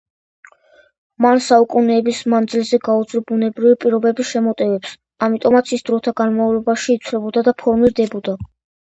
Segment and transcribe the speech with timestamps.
[1.25, 4.95] მან საუკენეების მანძილზე გაუძლო ბუნებრივი პირობების შემოტევებს,
[5.27, 8.35] ამიტომაც ის დროთა განმავლობაში იცვლებოდა და ფორმირდებოდა.